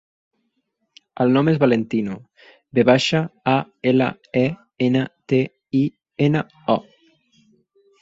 El 1.25 1.33
nom 1.35 1.51
és 1.51 1.59
Valentino: 1.63 2.15
ve 2.79 2.87
baixa, 2.91 3.23
a, 3.53 3.55
ela, 3.93 4.11
e, 4.43 4.45
ena, 4.89 5.07
te, 5.35 5.45
i, 5.85 5.87
ena, 6.31 6.47
o. 6.79 6.83